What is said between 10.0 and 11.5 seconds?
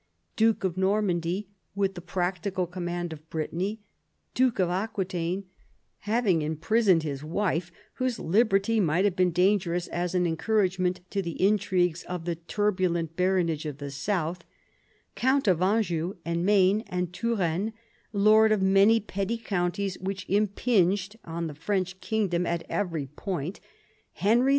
an encouragement to the